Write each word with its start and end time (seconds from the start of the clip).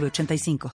906985. 0.00 0.70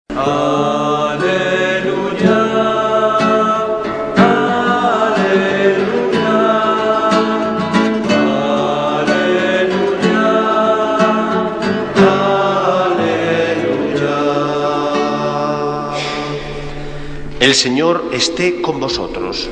El 17.39 17.55
Señor 17.55 18.11
esté 18.13 18.61
con 18.61 18.81
vosotros. 18.81 19.49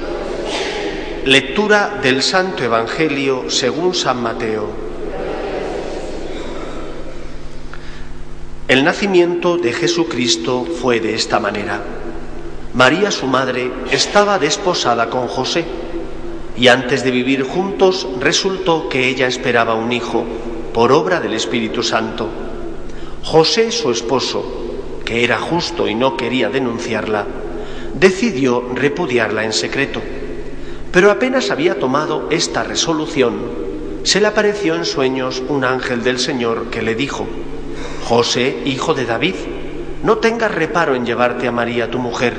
Lectura 1.24 2.00
del 2.02 2.22
Santo 2.22 2.64
Evangelio 2.64 3.48
según 3.48 3.94
San 3.94 4.20
Mateo. 4.20 4.93
El 8.74 8.82
nacimiento 8.82 9.56
de 9.56 9.72
Jesucristo 9.72 10.64
fue 10.64 10.98
de 10.98 11.14
esta 11.14 11.38
manera. 11.38 11.80
María, 12.74 13.12
su 13.12 13.28
madre, 13.28 13.70
estaba 13.92 14.40
desposada 14.40 15.08
con 15.10 15.28
José 15.28 15.64
y 16.56 16.66
antes 16.66 17.04
de 17.04 17.12
vivir 17.12 17.44
juntos 17.44 18.08
resultó 18.18 18.88
que 18.88 19.06
ella 19.06 19.28
esperaba 19.28 19.76
un 19.76 19.92
hijo 19.92 20.24
por 20.72 20.90
obra 20.90 21.20
del 21.20 21.34
Espíritu 21.34 21.84
Santo. 21.84 22.28
José, 23.22 23.70
su 23.70 23.92
esposo, 23.92 24.44
que 25.04 25.22
era 25.22 25.38
justo 25.38 25.86
y 25.86 25.94
no 25.94 26.16
quería 26.16 26.48
denunciarla, 26.48 27.26
decidió 27.94 28.70
repudiarla 28.74 29.44
en 29.44 29.52
secreto. 29.52 30.02
Pero 30.90 31.12
apenas 31.12 31.52
había 31.52 31.78
tomado 31.78 32.26
esta 32.32 32.64
resolución, 32.64 33.36
se 34.02 34.20
le 34.20 34.26
apareció 34.26 34.74
en 34.74 34.84
sueños 34.84 35.44
un 35.48 35.62
ángel 35.62 36.02
del 36.02 36.18
Señor 36.18 36.70
que 36.70 36.82
le 36.82 36.96
dijo, 36.96 37.28
José, 38.04 38.62
hijo 38.66 38.92
de 38.92 39.06
David, 39.06 39.34
no 40.02 40.18
tengas 40.18 40.54
reparo 40.54 40.94
en 40.94 41.06
llevarte 41.06 41.48
a 41.48 41.52
María 41.52 41.90
tu 41.90 41.98
mujer, 41.98 42.34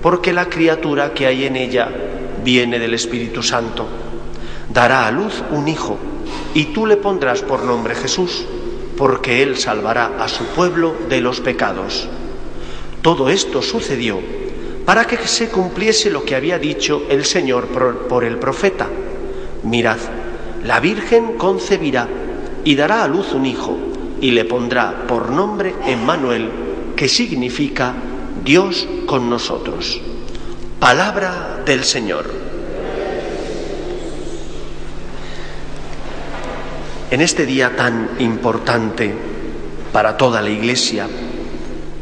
porque 0.00 0.32
la 0.32 0.48
criatura 0.48 1.12
que 1.12 1.26
hay 1.26 1.46
en 1.46 1.56
ella 1.56 1.88
viene 2.44 2.78
del 2.78 2.94
Espíritu 2.94 3.42
Santo. 3.42 3.88
Dará 4.72 5.08
a 5.08 5.10
luz 5.10 5.42
un 5.50 5.66
hijo, 5.66 5.98
y 6.54 6.66
tú 6.66 6.86
le 6.86 6.96
pondrás 6.96 7.42
por 7.42 7.64
nombre 7.64 7.96
Jesús, 7.96 8.46
porque 8.96 9.42
él 9.42 9.58
salvará 9.58 10.12
a 10.20 10.28
su 10.28 10.44
pueblo 10.46 10.94
de 11.08 11.20
los 11.20 11.40
pecados. 11.40 12.08
Todo 13.02 13.30
esto 13.30 13.62
sucedió 13.62 14.20
para 14.84 15.06
que 15.06 15.16
se 15.26 15.48
cumpliese 15.48 16.08
lo 16.08 16.24
que 16.24 16.36
había 16.36 16.60
dicho 16.60 17.02
el 17.08 17.24
Señor 17.24 17.66
por, 17.66 18.22
el 18.22 18.38
profeta. 18.38 18.86
Mirad, 19.64 19.98
la 20.62 20.78
Virgen 20.78 21.36
concebirá 21.36 22.06
y 22.62 22.76
dará 22.76 23.02
a 23.02 23.08
luz 23.08 23.32
un 23.32 23.46
hijo 23.46 23.76
y 24.24 24.30
le 24.30 24.46
pondrá 24.46 25.04
por 25.06 25.30
nombre 25.30 25.74
Emmanuel, 25.86 26.48
que 26.96 27.08
significa 27.08 27.92
Dios 28.42 28.88
con 29.04 29.28
nosotros. 29.28 30.00
Palabra 30.80 31.60
del 31.66 31.84
Señor. 31.84 32.30
En 37.10 37.20
este 37.20 37.44
día 37.44 37.76
tan 37.76 38.12
importante 38.18 39.14
para 39.92 40.16
toda 40.16 40.40
la 40.40 40.48
Iglesia, 40.48 41.06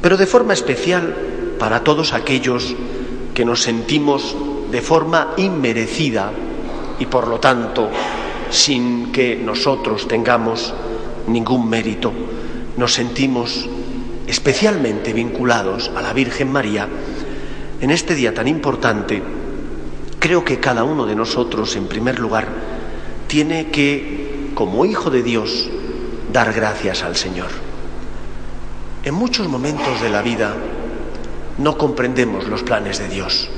pero 0.00 0.16
de 0.16 0.26
forma 0.26 0.52
especial 0.52 1.12
para 1.58 1.82
todos 1.82 2.12
aquellos 2.12 2.76
que 3.34 3.44
nos 3.44 3.62
sentimos 3.62 4.36
de 4.70 4.80
forma 4.80 5.34
inmerecida 5.38 6.30
y 7.00 7.06
por 7.06 7.26
lo 7.26 7.41
tanto 7.41 7.91
sin 8.48 9.10
que 9.10 9.34
nosotros 9.34 10.06
tengamos 10.06 10.72
ningún 11.26 11.68
mérito, 11.68 12.12
nos 12.76 12.94
sentimos 12.94 13.68
especialmente 14.26 15.12
vinculados 15.12 15.90
a 15.94 16.02
la 16.02 16.12
Virgen 16.12 16.50
María, 16.50 16.88
en 17.80 17.90
este 17.90 18.14
día 18.14 18.32
tan 18.32 18.48
importante, 18.48 19.22
creo 20.18 20.44
que 20.44 20.60
cada 20.60 20.84
uno 20.84 21.04
de 21.04 21.14
nosotros, 21.14 21.74
en 21.76 21.88
primer 21.88 22.18
lugar, 22.18 22.46
tiene 23.26 23.70
que, 23.70 24.50
como 24.54 24.84
hijo 24.84 25.10
de 25.10 25.22
Dios, 25.22 25.68
dar 26.32 26.52
gracias 26.52 27.02
al 27.02 27.16
Señor. 27.16 27.48
En 29.04 29.14
muchos 29.14 29.48
momentos 29.48 30.00
de 30.00 30.10
la 30.10 30.22
vida 30.22 30.54
no 31.58 31.76
comprendemos 31.76 32.46
los 32.46 32.62
planes 32.62 32.98
de 33.00 33.08
Dios. 33.08 33.50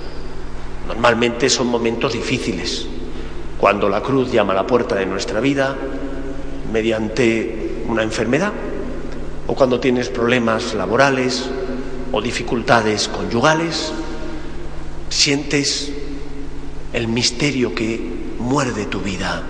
Normalmente 0.89 1.51
son 1.51 1.67
momentos 1.67 2.15
difíciles, 2.15 2.87
cuando 3.59 3.89
la 3.89 4.01
cruz 4.01 4.33
llama 4.33 4.55
a 4.55 4.57
la 4.57 4.67
puerta 4.67 4.95
de 4.95 5.07
nuestra 5.07 5.41
vida 5.41 5.77
mediante 6.75 7.85
una 7.89 8.03
enfermedad, 8.03 8.53
o 9.47 9.55
cuando 9.55 9.79
tienes 9.79 10.09
problemas 10.09 10.75
laborales 10.75 11.47
o 12.11 12.21
dificultades 12.21 13.07
conyugales, 13.09 13.93
sientes 15.09 15.93
el 16.93 17.07
misterio 17.07 17.75
que 17.75 18.01
muerde 18.39 18.87
tu 18.87 19.01
vida. 19.01 19.43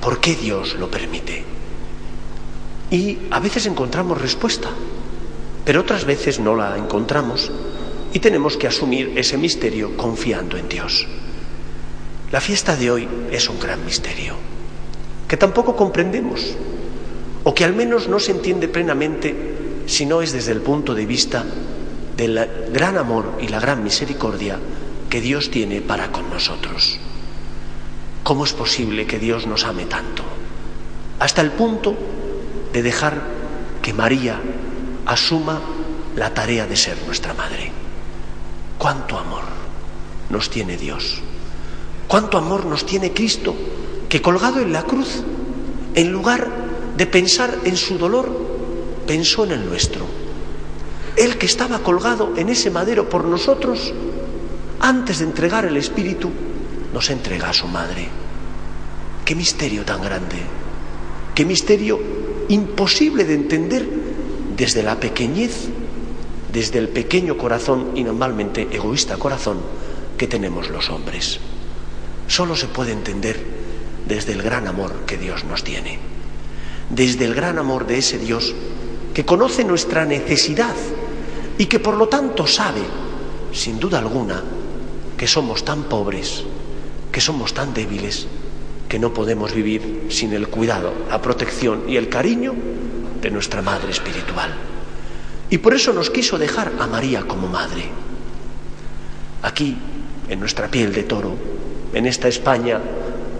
¿Por 0.00 0.18
qué 0.18 0.34
Dios 0.34 0.76
lo 0.80 0.90
permite? 0.90 1.44
Y 2.90 3.18
a 3.30 3.38
veces 3.38 3.66
encontramos 3.66 4.20
respuesta 4.20 4.70
pero 5.64 5.82
otras 5.82 6.04
veces 6.04 6.40
no 6.40 6.56
la 6.56 6.76
encontramos 6.76 7.50
y 8.12 8.18
tenemos 8.18 8.56
que 8.56 8.66
asumir 8.66 9.12
ese 9.16 9.38
misterio 9.38 9.96
confiando 9.96 10.56
en 10.56 10.68
Dios. 10.68 11.06
La 12.32 12.40
fiesta 12.40 12.76
de 12.76 12.90
hoy 12.90 13.08
es 13.30 13.48
un 13.48 13.60
gran 13.60 13.84
misterio, 13.84 14.34
que 15.30 15.36
tampoco 15.36 15.76
comprendemos, 15.76 16.58
o 17.46 17.54
que 17.54 17.62
al 17.62 17.72
menos 17.72 18.08
no 18.10 18.18
se 18.18 18.32
entiende 18.32 18.66
plenamente 18.66 19.86
si 19.86 20.02
no 20.04 20.22
es 20.22 20.32
desde 20.32 20.50
el 20.50 20.58
punto 20.58 20.92
de 20.92 21.06
vista 21.06 21.46
del 22.16 22.66
gran 22.74 22.98
amor 22.98 23.38
y 23.40 23.46
la 23.46 23.60
gran 23.60 23.84
misericordia 23.84 24.58
que 25.08 25.20
Dios 25.20 25.52
tiene 25.52 25.82
para 25.82 26.10
con 26.10 26.28
nosotros. 26.30 26.98
¿Cómo 28.24 28.42
es 28.42 28.52
posible 28.52 29.06
que 29.06 29.20
Dios 29.20 29.46
nos 29.46 29.62
ame 29.66 29.86
tanto? 29.86 30.24
Hasta 31.20 31.42
el 31.42 31.52
punto 31.52 31.94
de 32.72 32.82
dejar 32.82 33.22
que 33.82 33.94
María 33.94 34.40
asuma 35.06 35.60
la 36.16 36.34
tarea 36.34 36.66
de 36.66 36.74
ser 36.74 36.98
nuestra 37.06 37.34
madre. 37.34 37.70
¿Cuánto 38.78 39.16
amor 39.16 39.44
nos 40.28 40.50
tiene 40.50 40.76
Dios? 40.76 41.22
¿Cuánto 42.08 42.36
amor 42.36 42.66
nos 42.66 42.84
tiene 42.84 43.12
Cristo 43.12 43.54
que 44.10 44.20
colgado 44.20 44.60
en 44.60 44.72
la 44.72 44.82
cruz, 44.82 45.22
en 45.94 46.10
lugar 46.10 46.50
de 46.96 47.06
pensar 47.06 47.60
en 47.64 47.76
su 47.76 47.96
dolor, 47.96 48.28
pensó 49.06 49.44
en 49.44 49.52
el 49.52 49.64
nuestro? 49.64 50.04
Él 51.16 51.38
que 51.38 51.46
estaba 51.46 51.78
colgado 51.78 52.34
en 52.36 52.48
ese 52.48 52.70
madero 52.70 53.08
por 53.08 53.24
nosotros, 53.24 53.94
antes 54.80 55.20
de 55.20 55.26
entregar 55.26 55.64
el 55.64 55.76
Espíritu, 55.76 56.28
nos 56.92 57.08
entrega 57.08 57.50
a 57.50 57.52
su 57.52 57.68
madre. 57.68 58.08
Qué 59.24 59.36
misterio 59.36 59.84
tan 59.84 60.02
grande, 60.02 60.38
qué 61.34 61.44
misterio 61.44 62.00
imposible 62.48 63.24
de 63.24 63.34
entender 63.34 63.88
desde 64.56 64.82
la 64.82 64.98
pequeñez, 64.98 65.68
desde 66.52 66.80
el 66.80 66.88
pequeño 66.88 67.38
corazón 67.38 67.92
y 67.94 68.02
normalmente 68.02 68.66
egoísta 68.72 69.18
corazón 69.18 69.58
que 70.18 70.26
tenemos 70.26 70.68
los 70.68 70.90
hombres. 70.90 71.38
Solo 72.26 72.56
se 72.56 72.66
puede 72.66 72.90
entender 72.90 73.59
desde 74.10 74.32
el 74.32 74.42
gran 74.42 74.66
amor 74.66 75.06
que 75.06 75.16
Dios 75.16 75.44
nos 75.44 75.62
tiene, 75.62 76.00
desde 76.90 77.24
el 77.24 77.32
gran 77.32 77.58
amor 77.58 77.86
de 77.86 77.98
ese 77.98 78.18
Dios 78.18 78.52
que 79.14 79.24
conoce 79.24 79.62
nuestra 79.62 80.04
necesidad 80.04 80.74
y 81.56 81.66
que 81.66 81.78
por 81.78 81.96
lo 81.96 82.08
tanto 82.08 82.44
sabe, 82.44 82.82
sin 83.52 83.78
duda 83.78 84.00
alguna, 84.00 84.42
que 85.16 85.28
somos 85.28 85.64
tan 85.64 85.84
pobres, 85.84 86.42
que 87.12 87.20
somos 87.20 87.54
tan 87.54 87.72
débiles, 87.72 88.26
que 88.88 88.98
no 88.98 89.14
podemos 89.14 89.54
vivir 89.54 90.08
sin 90.10 90.32
el 90.32 90.48
cuidado, 90.48 90.92
la 91.08 91.22
protección 91.22 91.84
y 91.88 91.96
el 91.96 92.08
cariño 92.08 92.52
de 93.22 93.30
nuestra 93.30 93.62
Madre 93.62 93.92
Espiritual. 93.92 94.52
Y 95.50 95.58
por 95.58 95.72
eso 95.72 95.92
nos 95.92 96.10
quiso 96.10 96.36
dejar 96.36 96.72
a 96.80 96.88
María 96.88 97.22
como 97.22 97.46
Madre. 97.46 97.84
Aquí, 99.42 99.76
en 100.28 100.40
nuestra 100.40 100.66
piel 100.66 100.92
de 100.92 101.04
toro, 101.04 101.36
en 101.92 102.06
esta 102.06 102.26
España 102.26 102.80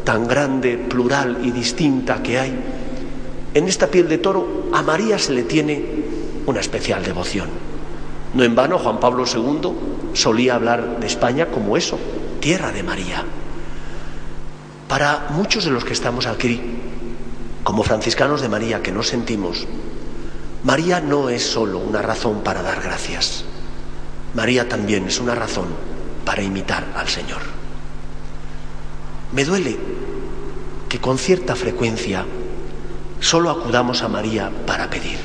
tan 0.05 0.27
grande, 0.27 0.77
plural 0.77 1.39
y 1.43 1.51
distinta 1.51 2.23
que 2.23 2.39
hay, 2.39 2.59
en 3.53 3.67
esta 3.67 3.89
piel 3.89 4.09
de 4.09 4.19
toro 4.19 4.69
a 4.73 4.83
María 4.83 5.19
se 5.19 5.33
le 5.33 5.43
tiene 5.43 5.85
una 6.47 6.61
especial 6.61 7.03
devoción. 7.03 7.49
No 8.35 8.45
en 8.45 8.55
vano 8.55 8.79
Juan 8.79 9.01
Pablo 9.01 9.25
II 9.27 9.73
solía 10.15 10.55
hablar 10.55 11.01
de 11.01 11.07
España 11.07 11.47
como 11.47 11.77
eso, 11.77 11.99
tierra 12.39 12.71
de 12.71 12.83
María. 12.83 13.25
Para 14.89 15.27
muchos 15.31 15.65
de 15.65 15.71
los 15.71 15.85
que 15.85 15.93
estamos 15.93 16.27
aquí, 16.27 16.61
como 17.65 17.83
franciscanos 17.83 18.41
de 18.41 18.49
María 18.49 18.83
que 18.83 18.93
nos 18.93 19.09
sentimos, 19.09 19.67
María 20.63 21.01
no 21.01 21.29
es 21.29 21.45
solo 21.45 21.79
una 21.79 22.03
razón 22.03 22.43
para 22.43 22.63
dar 22.63 22.83
gracias. 22.83 23.45
María 24.35 24.69
también 24.69 25.07
es 25.07 25.19
una 25.19 25.35
razón 25.35 25.67
para 26.25 26.43
imitar 26.43 26.87
al 26.95 27.09
Señor. 27.09 27.60
Me 29.33 29.45
duele 29.45 29.77
que 30.89 30.99
con 30.99 31.17
cierta 31.17 31.55
frecuencia 31.55 32.27
solo 33.21 33.51
acudamos 33.51 34.03
a 34.03 34.09
María 34.09 34.51
para 34.67 34.91
pedir. 34.91 35.21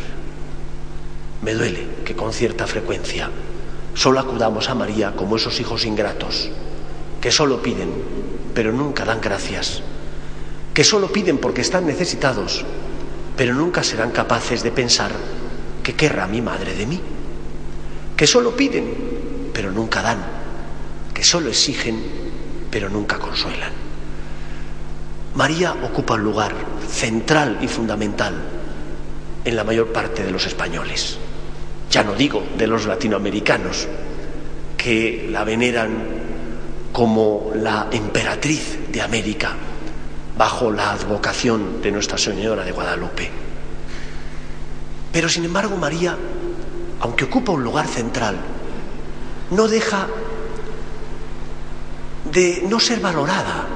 Me 1.41 1.55
duele 1.55 1.87
que 2.05 2.15
con 2.15 2.31
cierta 2.31 2.67
frecuencia 2.67 3.31
solo 3.95 4.19
acudamos 4.19 4.69
a 4.69 4.75
María 4.75 5.15
como 5.15 5.37
esos 5.37 5.59
hijos 5.59 5.85
ingratos, 5.85 6.51
que 7.19 7.31
solo 7.31 7.63
piden, 7.63 7.89
pero 8.53 8.71
nunca 8.71 9.05
dan 9.05 9.21
gracias, 9.21 9.81
que 10.75 10.83
solo 10.83 11.11
piden 11.11 11.39
porque 11.39 11.61
están 11.61 11.87
necesitados, 11.87 12.63
pero 13.35 13.55
nunca 13.55 13.81
serán 13.81 14.11
capaces 14.11 14.61
de 14.61 14.71
pensar 14.71 15.11
que 15.81 15.95
querrá 15.95 16.27
mi 16.27 16.43
madre 16.43 16.75
de 16.75 16.85
mí, 16.85 17.01
que 18.15 18.27
solo 18.27 18.55
piden, 18.55 19.49
pero 19.51 19.71
nunca 19.71 20.03
dan, 20.03 20.23
que 21.11 21.23
solo 21.23 21.49
exigen, 21.49 22.03
pero 22.69 22.87
nunca 22.87 23.17
consuelan. 23.17 23.84
María 25.35 25.73
ocupa 25.83 26.15
un 26.15 26.23
lugar 26.23 26.53
central 26.89 27.59
y 27.61 27.67
fundamental 27.67 28.33
en 29.43 29.55
la 29.55 29.63
mayor 29.63 29.91
parte 29.91 30.23
de 30.23 30.31
los 30.31 30.45
españoles 30.45 31.19
ya 31.95 32.03
no 32.03 32.13
digo 32.13 32.43
de 32.57 32.67
los 32.67 32.85
latinoamericanos, 32.85 33.87
que 34.75 35.29
la 35.31 35.45
veneran 35.45 35.91
como 36.91 37.53
la 37.55 37.87
emperatriz 37.89 38.91
de 38.91 39.01
América 39.01 39.53
bajo 40.37 40.71
la 40.71 40.91
advocación 40.91 41.81
de 41.81 41.91
Nuestra 41.93 42.17
Señora 42.17 42.65
de 42.65 42.73
Guadalupe. 42.73 43.31
Pero 45.13 45.29
sin 45.29 45.45
embargo 45.45 45.77
María, 45.77 46.17
aunque 46.99 47.23
ocupa 47.23 47.53
un 47.53 47.63
lugar 47.63 47.87
central, 47.87 48.35
no 49.51 49.69
deja 49.69 50.07
de 52.29 52.65
no 52.67 52.77
ser 52.81 52.99
valorada 52.99 53.67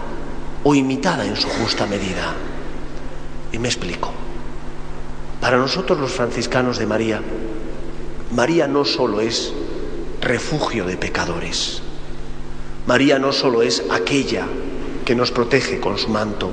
o 0.63 0.75
imitada 0.75 1.25
en 1.25 1.35
su 1.35 1.47
justa 1.47 1.85
medida. 1.85 2.33
Y 3.51 3.59
me 3.59 3.67
explico. 3.67 4.11
Para 5.41 5.57
nosotros 5.57 6.00
los 6.00 6.11
franciscanos 6.11 6.77
de 6.77 6.85
María, 6.85 7.21
María 8.35 8.67
no 8.67 8.83
solo 8.83 9.21
es 9.21 9.53
refugio 10.21 10.85
de 10.85 10.97
pecadores, 10.97 11.81
María 12.85 13.19
no 13.19 13.31
solo 13.31 13.61
es 13.61 13.83
aquella 13.89 14.45
que 15.06 15.15
nos 15.15 15.31
protege 15.31 15.79
con 15.79 15.97
su 15.97 16.09
manto, 16.09 16.51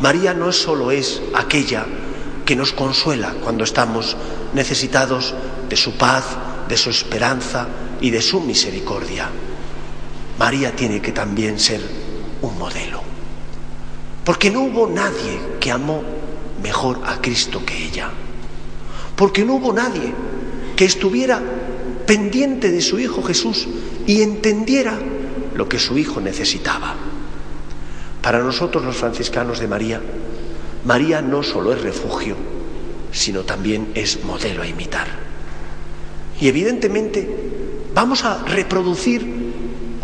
María 0.00 0.34
no 0.34 0.50
solo 0.50 0.90
es 0.90 1.22
aquella 1.34 1.86
que 2.44 2.56
nos 2.56 2.72
consuela 2.72 3.34
cuando 3.42 3.62
estamos 3.62 4.16
necesitados 4.54 5.34
de 5.68 5.76
su 5.76 5.92
paz, 5.96 6.24
de 6.68 6.76
su 6.76 6.90
esperanza 6.90 7.68
y 8.00 8.10
de 8.10 8.20
su 8.20 8.40
misericordia. 8.40 9.28
María 10.38 10.74
tiene 10.74 11.00
que 11.00 11.12
también 11.12 11.60
ser 11.60 11.80
un 12.42 12.58
modelo, 12.58 13.02
porque 14.24 14.50
no 14.50 14.62
hubo 14.62 14.88
nadie 14.88 15.38
que 15.60 15.70
amó 15.70 16.02
mejor 16.62 17.00
a 17.04 17.20
Cristo 17.20 17.64
que 17.64 17.84
ella, 17.84 18.10
porque 19.16 19.44
no 19.44 19.54
hubo 19.54 19.72
nadie 19.72 20.12
que 20.76 20.84
estuviera 20.84 21.40
pendiente 22.06 22.70
de 22.70 22.80
su 22.80 22.98
Hijo 22.98 23.22
Jesús 23.22 23.66
y 24.06 24.22
entendiera 24.22 24.98
lo 25.54 25.68
que 25.68 25.78
su 25.78 25.96
Hijo 25.98 26.20
necesitaba. 26.20 26.94
Para 28.22 28.38
nosotros 28.40 28.84
los 28.84 28.96
franciscanos 28.96 29.60
de 29.60 29.68
María, 29.68 30.00
María 30.84 31.22
no 31.22 31.42
solo 31.42 31.72
es 31.72 31.82
refugio, 31.82 32.36
sino 33.12 33.42
también 33.42 33.92
es 33.94 34.24
modelo 34.24 34.62
a 34.62 34.66
imitar. 34.66 35.06
Y 36.40 36.48
evidentemente 36.48 37.28
vamos 37.94 38.24
a 38.24 38.42
reproducir 38.44 39.43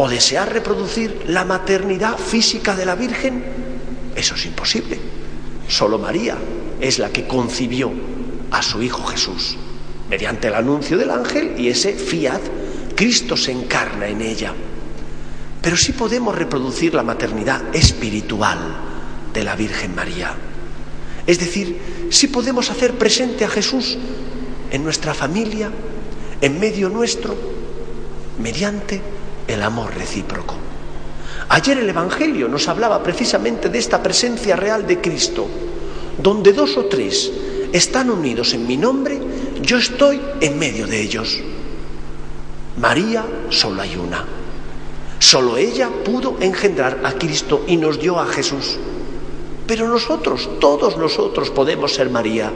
o 0.00 0.08
desear 0.08 0.50
reproducir 0.50 1.24
la 1.26 1.44
maternidad 1.44 2.16
física 2.16 2.74
de 2.74 2.86
la 2.86 2.94
Virgen. 2.94 3.44
Eso 4.16 4.34
es 4.34 4.46
imposible. 4.46 4.98
Solo 5.68 5.98
María 5.98 6.38
es 6.80 6.98
la 6.98 7.10
que 7.10 7.26
concibió 7.26 7.92
a 8.50 8.62
su 8.62 8.82
Hijo 8.82 9.04
Jesús 9.04 9.58
mediante 10.08 10.48
el 10.48 10.54
anuncio 10.54 10.96
del 10.96 11.10
ángel 11.10 11.54
y 11.58 11.68
ese 11.68 11.92
fiat, 11.92 12.40
Cristo 12.96 13.36
se 13.36 13.52
encarna 13.52 14.08
en 14.08 14.22
ella. 14.22 14.54
Pero 15.60 15.76
sí 15.76 15.92
podemos 15.92 16.34
reproducir 16.34 16.94
la 16.94 17.02
maternidad 17.02 17.62
espiritual 17.76 18.58
de 19.34 19.44
la 19.44 19.54
Virgen 19.54 19.94
María. 19.94 20.34
Es 21.26 21.38
decir, 21.38 22.08
sí 22.08 22.28
podemos 22.28 22.70
hacer 22.70 22.94
presente 22.94 23.44
a 23.44 23.50
Jesús 23.50 23.98
en 24.70 24.82
nuestra 24.82 25.12
familia, 25.12 25.70
en 26.40 26.58
medio 26.58 26.88
nuestro, 26.88 27.36
mediante 28.38 29.19
el 29.50 29.62
amor 29.62 29.94
recíproco. 29.94 30.54
Ayer 31.48 31.78
el 31.78 31.88
Evangelio 31.88 32.48
nos 32.48 32.68
hablaba 32.68 33.02
precisamente 33.02 33.68
de 33.68 33.78
esta 33.78 34.02
presencia 34.02 34.54
real 34.56 34.86
de 34.86 35.00
Cristo, 35.00 35.46
donde 36.22 36.52
dos 36.52 36.76
o 36.76 36.84
tres 36.84 37.30
están 37.72 38.10
unidos 38.10 38.54
en 38.54 38.66
mi 38.66 38.76
nombre, 38.76 39.20
yo 39.62 39.78
estoy 39.78 40.20
en 40.40 40.58
medio 40.58 40.86
de 40.86 41.00
ellos. 41.00 41.40
María 42.78 43.24
solo 43.48 43.82
hay 43.82 43.96
una. 43.96 44.24
Solo 45.18 45.56
ella 45.56 45.90
pudo 46.04 46.36
engendrar 46.40 47.00
a 47.04 47.12
Cristo 47.12 47.64
y 47.66 47.76
nos 47.76 48.00
dio 48.00 48.18
a 48.18 48.26
Jesús. 48.26 48.78
Pero 49.66 49.88
nosotros, 49.88 50.48
todos 50.60 50.96
nosotros 50.96 51.50
podemos 51.50 51.92
ser 51.92 52.10
María. 52.10 52.50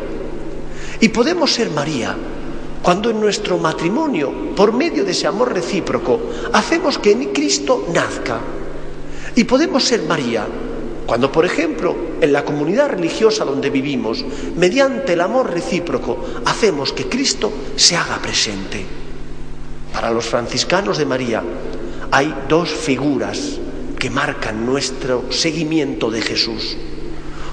Y 1.00 1.08
podemos 1.11 1.52
ser 1.52 1.70
María 1.70 2.17
cuando 2.84 3.08
en 3.08 3.19
nuestro 3.19 3.56
matrimonio, 3.56 4.31
por 4.54 4.75
medio 4.75 5.06
de 5.06 5.12
ese 5.12 5.26
amor 5.26 5.54
recíproco, 5.54 6.20
hacemos 6.52 6.98
que 6.98 7.12
en 7.12 7.32
Cristo 7.32 7.86
nazca. 7.94 8.38
Y 9.34 9.44
podemos 9.44 9.84
ser 9.84 10.02
María 10.02 10.46
cuando, 11.06 11.32
por 11.32 11.46
ejemplo, 11.46 11.96
en 12.20 12.31
la 12.31 12.44
comunidad 12.44 12.90
religiosa 12.90 13.46
donde 13.46 13.70
vivimos, 13.70 14.22
mediante 14.56 15.14
el 15.14 15.22
amor 15.22 15.50
recíproco, 15.50 16.19
hacemos 16.44 16.92
que 16.92 17.08
Cristo 17.08 17.50
se 17.75 17.96
haga 17.96 18.19
presente. 18.19 18.84
Para 19.90 20.10
los 20.10 20.26
franciscanos 20.26 20.99
de 20.99 21.06
María 21.06 21.42
hay 22.11 22.35
dos 22.50 22.68
figuras 22.68 23.61
que 23.99 24.11
marcan 24.11 24.66
nuestro 24.66 25.32
seguimiento 25.32 26.11
de 26.11 26.20
Jesús. 26.20 26.76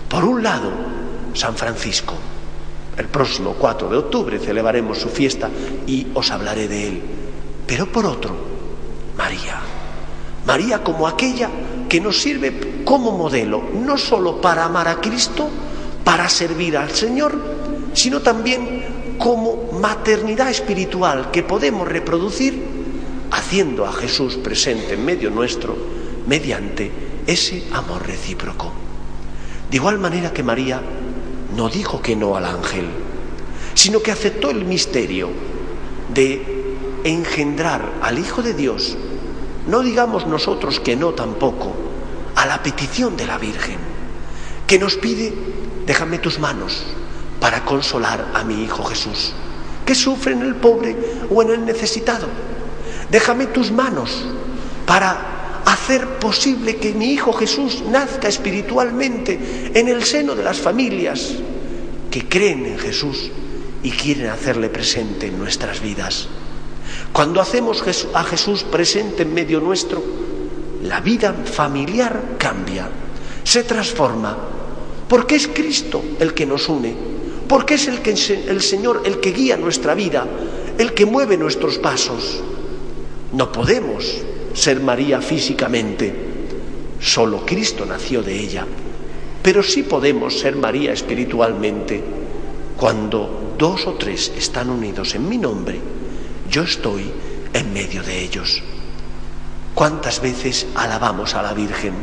Por 0.09 0.25
un 0.25 0.43
lado, 0.43 0.73
San 1.33 1.55
Francisco. 1.55 2.15
El 2.97 3.07
próximo 3.07 3.55
4 3.57 3.89
de 3.89 3.97
octubre 3.97 4.39
celebraremos 4.39 4.97
su 4.97 5.09
fiesta 5.09 5.49
y 5.87 6.07
os 6.13 6.29
hablaré 6.31 6.67
de 6.67 6.87
él. 6.87 7.01
Pero 7.65 7.91
por 7.91 8.05
otro, 8.05 8.35
María. 9.17 9.59
María 10.45 10.83
como 10.83 11.07
aquella 11.07 11.49
que 11.87 12.01
nos 12.01 12.19
sirve 12.19 12.83
como 12.83 13.11
modelo, 13.11 13.61
no 13.73 13.97
solo 13.97 14.41
para 14.41 14.65
amar 14.65 14.87
a 14.87 14.99
Cristo, 14.99 15.49
para 16.03 16.27
servir 16.29 16.77
al 16.77 16.91
Señor, 16.91 17.37
sino 17.93 18.21
también 18.21 19.15
como 19.17 19.69
maternidad 19.79 20.49
espiritual 20.49 21.31
que 21.31 21.43
podemos 21.43 21.87
reproducir 21.87 22.81
haciendo 23.31 23.85
a 23.85 23.93
Jesús 23.93 24.35
presente 24.35 24.95
en 24.95 25.05
medio 25.05 25.29
nuestro 25.29 25.75
mediante 26.27 26.91
ese 27.27 27.67
amor 27.71 28.05
recíproco. 28.05 28.71
De 29.69 29.77
igual 29.77 29.99
manera 29.99 30.33
que 30.33 30.43
María 30.43 30.81
no 31.55 31.69
dijo 31.69 32.01
que 32.01 32.15
no 32.15 32.35
al 32.35 32.45
ángel, 32.45 32.89
sino 33.73 34.01
que 34.01 34.11
aceptó 34.11 34.49
el 34.49 34.65
misterio 34.65 35.29
de 36.13 36.75
engendrar 37.03 37.93
al 38.01 38.19
Hijo 38.19 38.41
de 38.41 38.53
Dios 38.53 38.97
no 39.67 39.81
digamos 39.81 40.25
nosotros 40.25 40.79
que 40.79 40.95
no 40.95 41.13
tampoco 41.13 41.73
a 42.35 42.45
la 42.45 42.63
petición 42.63 43.15
de 43.15 43.27
la 43.27 43.37
Virgen, 43.37 43.77
que 44.65 44.79
nos 44.79 44.95
pide, 44.95 45.33
déjame 45.85 46.17
tus 46.17 46.39
manos 46.39 46.83
para 47.39 47.63
consolar 47.63 48.31
a 48.33 48.43
mi 48.43 48.63
Hijo 48.63 48.83
Jesús, 48.83 49.33
que 49.85 49.93
sufre 49.93 50.33
en 50.33 50.41
el 50.41 50.55
pobre 50.55 50.95
o 51.29 51.41
en 51.43 51.51
el 51.51 51.65
necesitado. 51.65 52.27
Déjame 53.09 53.47
tus 53.47 53.71
manos 53.71 54.25
para 54.87 55.40
hacer 55.65 56.19
posible 56.19 56.77
que 56.77 56.93
mi 56.93 57.13
Hijo 57.13 57.33
Jesús 57.33 57.83
nazca 57.89 58.27
espiritualmente 58.27 59.71
en 59.73 59.87
el 59.87 60.03
seno 60.03 60.35
de 60.35 60.43
las 60.43 60.57
familias 60.57 61.33
que 62.09 62.27
creen 62.27 62.65
en 62.65 62.79
Jesús 62.79 63.31
y 63.83 63.91
quieren 63.91 64.27
hacerle 64.27 64.69
presente 64.69 65.27
en 65.27 65.39
nuestras 65.39 65.81
vidas. 65.81 66.27
Cuando 67.13 67.41
hacemos 67.41 67.83
a 68.13 68.23
Jesús 68.23 68.63
presente 68.63 69.23
en 69.23 69.33
medio 69.33 69.59
nuestro, 69.59 70.03
la 70.83 70.99
vida 70.99 71.33
familiar 71.33 72.35
cambia, 72.37 72.89
se 73.43 73.63
transforma, 73.63 74.37
porque 75.07 75.35
es 75.35 75.47
Cristo 75.47 76.03
el 76.19 76.33
que 76.33 76.45
nos 76.45 76.69
une, 76.69 76.95
porque 77.47 77.75
es 77.75 77.87
el, 77.87 78.01
que, 78.01 78.11
el 78.11 78.61
Señor 78.61 79.03
el 79.05 79.19
que 79.19 79.31
guía 79.31 79.57
nuestra 79.57 79.93
vida, 79.93 80.25
el 80.77 80.93
que 80.93 81.05
mueve 81.05 81.37
nuestros 81.37 81.77
pasos. 81.77 82.41
No 83.33 83.51
podemos 83.51 84.23
ser 84.53 84.79
María 84.81 85.21
físicamente, 85.21 86.13
solo 86.99 87.45
Cristo 87.45 87.85
nació 87.85 88.21
de 88.21 88.39
ella, 88.39 88.65
pero 89.41 89.63
sí 89.63 89.83
podemos 89.83 90.39
ser 90.39 90.55
María 90.55 90.93
espiritualmente 90.93 92.03
cuando 92.77 93.55
dos 93.57 93.85
o 93.87 93.93
tres 93.93 94.31
están 94.35 94.69
unidos 94.69 95.15
en 95.15 95.27
mi 95.27 95.37
nombre, 95.37 95.79
yo 96.49 96.63
estoy 96.63 97.11
en 97.53 97.73
medio 97.73 98.03
de 98.03 98.23
ellos. 98.23 98.61
¿Cuántas 99.73 100.21
veces 100.21 100.67
alabamos 100.75 101.33
a 101.35 101.41
la 101.41 101.53
Virgen? 101.53 101.93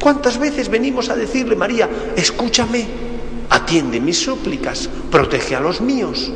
¿Cuántas 0.00 0.38
veces 0.38 0.68
venimos 0.68 1.08
a 1.08 1.16
decirle, 1.16 1.56
María, 1.56 1.88
escúchame, 2.16 2.86
atiende 3.50 4.00
mis 4.00 4.18
súplicas, 4.18 4.88
protege 5.10 5.54
a 5.54 5.60
los 5.60 5.80
míos? 5.80 6.30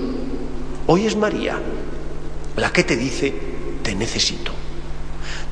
Hoy 0.87 1.07
es 1.07 1.17
María 1.17 1.59
la 2.57 2.73
que 2.73 2.85
te 2.85 2.97
dice, 2.97 3.33
te 3.83 3.95
necesito. 3.95 4.50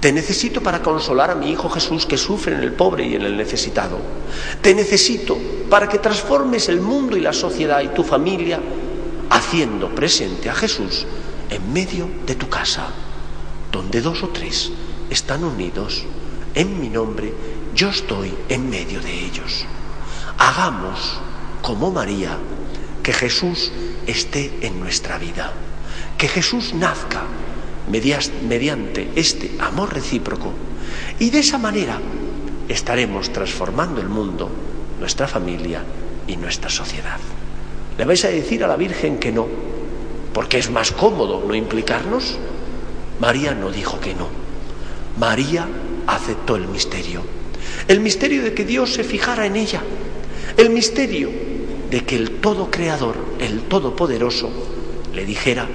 Te 0.01 0.13
necesito 0.13 0.63
para 0.63 0.81
consolar 0.81 1.31
a 1.31 1.35
mi 1.35 1.51
Hijo 1.51 1.69
Jesús 1.69 2.07
que 2.07 2.17
sufre 2.17 2.55
en 2.55 2.63
el 2.63 2.73
pobre 2.73 3.05
y 3.05 3.17
en 3.17 3.23
el 3.23 3.37
necesitado. 3.37 3.99
Te 4.63 4.73
necesito 4.75 5.37
para 5.69 5.89
que 5.89 5.99
transformes 5.99 6.69
el 6.69 6.81
mundo 6.81 7.17
y 7.17 7.21
la 7.21 7.33
sociedad 7.33 7.81
y 7.83 7.89
tu 7.89 8.05
familia 8.05 8.61
haciendo 9.31 9.93
presente 9.95 10.49
a 10.49 10.55
Jesús 10.55 11.05
en 11.51 11.73
medio 11.73 12.09
de 12.27 12.37
tu 12.37 12.49
casa, 12.49 12.87
donde 13.73 14.01
dos 14.01 14.23
o 14.23 14.29
tres 14.29 14.71
están 15.11 15.43
unidos 15.43 16.05
en 16.55 16.81
mi 16.81 16.89
nombre, 16.89 17.33
yo 17.75 17.89
estoy 17.89 18.35
en 18.49 18.71
medio 18.71 19.01
de 19.01 19.27
ellos. 19.27 19.65
Hagamos 20.39 21.21
como 21.63 21.91
María 21.91 22.37
que 23.03 23.13
Jesús 23.13 23.73
esté 24.07 24.59
en 24.63 24.79
nuestra 24.79 25.19
vida, 25.19 25.53
que 26.17 26.29
Jesús 26.29 26.73
nazca 26.75 27.23
mediante 27.91 29.09
este 29.17 29.53
amor 29.59 29.95
recíproco 29.95 30.53
y 31.19 31.31
de 31.31 31.41
esa 31.41 31.59
manera 31.59 31.99
estaremos 32.69 33.33
transformando 33.33 34.01
el 34.01 34.09
mundo, 34.09 34.51
nuestra 35.01 35.27
familia 35.27 35.83
y 36.27 36.37
nuestra 36.37 36.69
sociedad. 36.69 37.19
¿Le 37.97 38.05
vais 38.05 38.25
a 38.25 38.29
decir 38.29 38.63
a 38.63 38.69
la 38.69 38.77
Virgen 38.77 39.19
que 39.19 39.33
no? 39.33 39.47
Porque 40.33 40.59
es 40.59 40.71
más 40.71 40.93
cómodo 40.93 41.43
no 41.47 41.55
implicarnos. 41.55 42.39
María 43.21 43.55
no 43.55 43.71
dijo 43.71 43.99
que 43.99 44.15
no. 44.15 44.29
María 45.19 45.67
aceptó 46.07 46.57
el 46.57 46.69
misterio. 46.69 47.23
El 47.89 48.01
misterio 48.01 48.45
de 48.45 48.55
que 48.55 48.65
Dios 48.65 48.93
se 48.93 49.03
fijara 49.03 49.47
en 49.47 49.57
ella. 49.57 49.83
El 50.57 50.71
misterio 50.71 51.31
de 51.91 52.05
que 52.05 52.17
el 52.17 52.41
todo 52.41 52.71
creador, 52.71 53.17
el 53.41 53.63
todopoderoso, 53.63 54.51
le 55.13 55.25
dijera, 55.25 55.67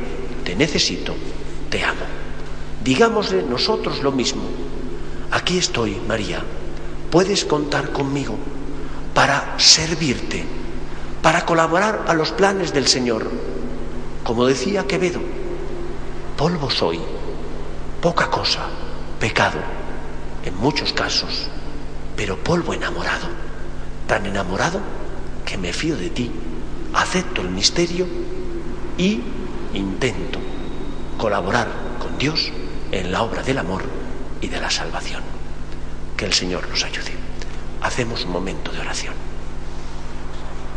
te 0.46 0.56
necesito. 0.56 1.16
Digámosle 2.84 3.44
nosotros 3.44 4.04
lo 4.04 4.12
mismo. 4.12 4.44
Aquí 5.32 5.58
estoy, 5.58 6.02
María. 6.08 6.44
Puedes 7.10 7.46
contar 7.46 7.92
conmigo 7.92 8.36
para 9.14 9.56
servirte, 9.58 10.44
para 11.22 11.46
colaborar 11.46 12.06
a 12.08 12.14
los 12.14 12.32
planes 12.32 12.74
del 12.74 12.88
Señor. 12.88 13.30
Como 14.24 14.46
decía 14.46 14.86
Quevedo, 14.86 15.22
polvo 16.38 16.70
soy, 16.70 17.00
poca 18.02 18.30
cosa, 18.30 18.68
pecado, 19.20 19.60
en 20.44 20.58
muchos 20.58 20.92
casos, 20.92 21.48
pero 22.18 22.38
polvo 22.44 22.74
enamorado, 22.74 23.28
tan 24.08 24.26
enamorado 24.26 24.80
que 25.46 25.58
me 25.58 25.72
fío 25.72 25.96
de 25.96 26.10
ti, 26.10 26.32
acepto 26.94 27.42
el 27.42 27.50
misterio 27.50 28.08
y 28.98 29.22
intento 29.74 30.40
colaborar 31.18 31.68
con 32.00 32.18
Dios 32.18 32.52
en 32.94 33.12
la 33.12 33.24
obra 33.24 33.42
del 33.42 33.58
amor 33.58 33.84
y 34.40 34.48
de 34.48 34.62
la 34.62 34.70
salvación. 34.70 35.24
Que 36.16 36.26
el 36.26 36.34
Señor 36.34 36.68
nos 36.70 36.84
ayude. 36.84 37.12
Hacemos 37.82 38.24
un 38.26 38.32
momento 38.32 38.72
de 38.72 38.80
oración. 38.80 39.33